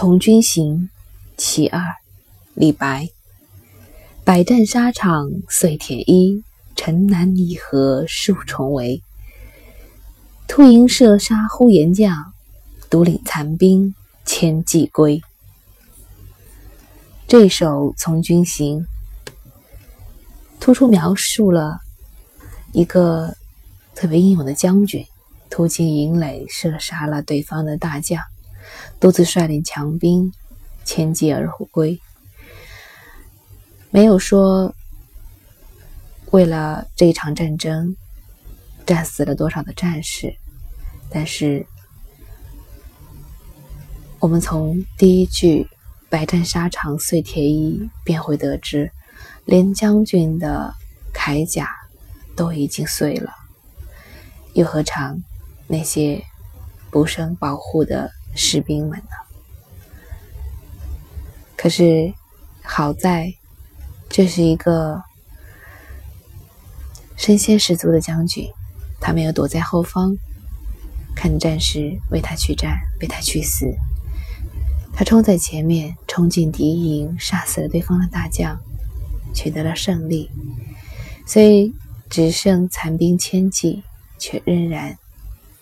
[0.00, 0.90] 从军行，
[1.36, 1.82] 其二，
[2.54, 3.08] 李白。
[4.22, 6.44] 百战沙场碎铁衣，
[6.76, 9.02] 城南泥河数重围。
[10.46, 12.32] 突营射杀呼延将，
[12.88, 13.92] 独领残兵
[14.24, 15.20] 千骑归。
[17.26, 18.86] 这首《从军行》
[20.60, 21.80] 突出描述了
[22.72, 23.34] 一个
[23.96, 25.04] 特别英勇的将军，
[25.50, 28.22] 突进营垒，射杀了对方的大将，
[29.00, 30.32] 独自率领强兵
[30.84, 32.00] 千骑而归。
[33.90, 34.74] 没有说
[36.30, 37.96] 为了这一场战争
[38.86, 40.34] 战死了多少的战士，
[41.10, 41.66] 但是
[44.18, 45.68] 我们从第一句。
[46.10, 48.90] 百战沙场碎铁衣，便会得知，
[49.44, 50.72] 连将军的
[51.12, 51.68] 铠甲
[52.34, 53.30] 都已经碎了，
[54.54, 55.22] 又何尝
[55.66, 56.24] 那些
[56.90, 59.16] 不胜保护的士兵们呢？
[61.56, 62.12] 可是
[62.62, 63.34] 好在，
[64.08, 65.02] 这是一个
[67.16, 68.48] 身先士卒的将军，
[69.00, 70.16] 他没有躲在后方，
[71.16, 73.66] 看战士为他去战，为他去死。
[74.94, 78.60] 他冲在前面，冲进敌营，杀死了对方的大将，
[79.34, 80.30] 取得了胜利。
[81.26, 81.72] 虽
[82.08, 83.82] 只剩残兵千骑，
[84.18, 84.96] 却仍然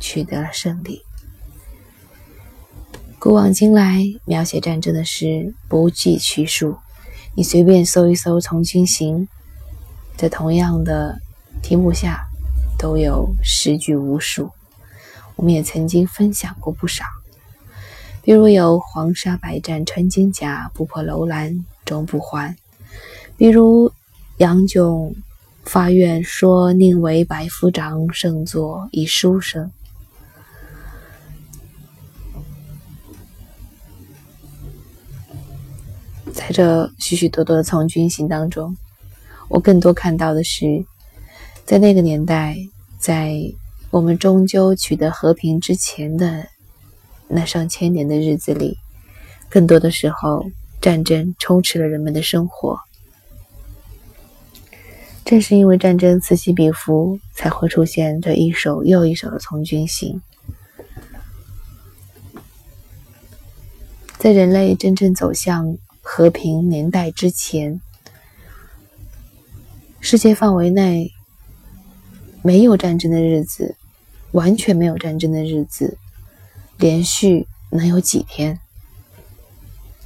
[0.00, 1.02] 取得了胜利。
[3.22, 6.76] 古往今来，描写战争的诗不计其数，
[7.36, 9.16] 你随便搜一搜《从军行》，
[10.16, 11.20] 在同样的
[11.62, 12.24] 题目下
[12.76, 14.50] 都有诗句无数。
[15.36, 17.04] 我们也曾经分享过不少。
[18.22, 22.50] 比如有“黄沙百战穿金甲，不破楼兰终不还”；
[23.36, 23.92] 比如
[24.38, 25.14] 杨炯
[25.62, 29.70] 发愿说：“宁为百夫长，胜作一书生。”
[36.42, 38.76] 在这许许多多的从军行当中，
[39.48, 40.84] 我更多看到的是，
[41.64, 42.56] 在那个年代，
[42.98, 43.38] 在
[43.90, 46.48] 我们终究取得和平之前的。
[47.28, 48.76] 那上千年的日子里，
[49.48, 50.44] 更多的时候，
[50.80, 52.80] 战争充斥了人们的生活。
[55.24, 60.20] 正是因为战争此起彼伏，才会出现这一首又一首的从军行。
[64.18, 65.78] 在人类真正走向
[66.14, 67.80] 和平年代之前，
[69.98, 71.10] 世界范围内
[72.42, 73.76] 没有战争的日子，
[74.32, 75.96] 完全没有战争的日子。
[76.76, 78.60] 连续能有几天？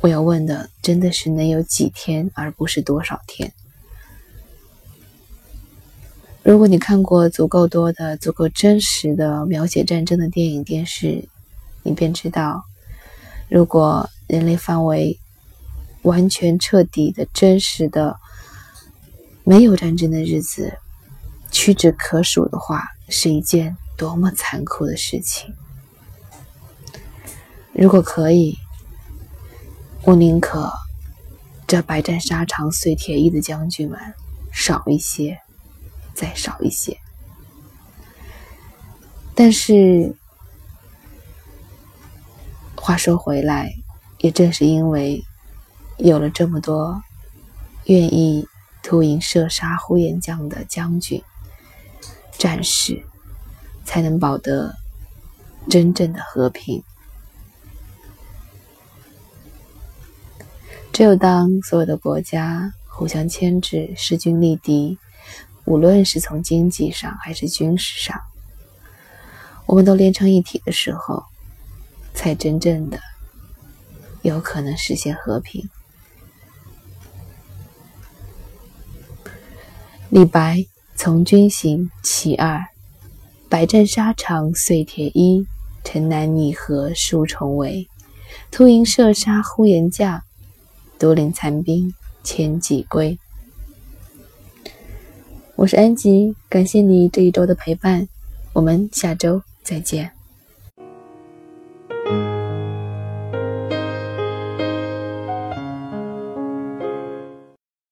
[0.00, 3.52] 我要问的真的是能有几天，而不是多少天。
[6.42, 11.28] 如果你看过足够多的、足够真实的描写战争的电影、电视，
[11.82, 12.64] 你便知道，
[13.50, 15.20] 如果人类范围
[16.02, 18.18] 完全彻底的、真实的
[19.44, 20.78] 没有战争的日子
[21.50, 25.54] 屈指可数的话，是一件多么残酷的事情。
[27.72, 28.56] 如果可以，
[30.02, 30.72] 我宁可
[31.66, 33.98] 这百战沙场碎铁衣的将军们
[34.52, 35.38] 少一些，
[36.14, 36.98] 再少一些。
[39.34, 40.14] 但是
[42.76, 43.72] 话说回来，
[44.18, 45.24] 也正是因为
[46.02, 47.02] 有了这么多
[47.84, 48.48] 愿意
[48.82, 51.22] 突营射杀呼延将的将军、
[52.38, 53.04] 战士，
[53.84, 54.74] 才能保得
[55.68, 56.82] 真正的和平。
[60.90, 64.98] 只有当所有的国家互相牵制、势均力敌，
[65.66, 68.18] 无论是从经济上还是军事上，
[69.66, 71.24] 我们都连成一体的时候，
[72.14, 72.98] 才真正的
[74.22, 75.68] 有可能实现和平。
[80.10, 80.56] 李白
[80.96, 82.56] 《从军行·其二》：
[83.48, 85.46] 百战沙场碎铁衣，
[85.84, 87.88] 城南泥河数重围。
[88.50, 90.20] 突营射杀呼延将。
[90.98, 93.16] 独领残兵千骑归。
[95.54, 98.08] 我是安吉，感谢你这一周的陪伴，
[98.52, 100.10] 我们下周再见。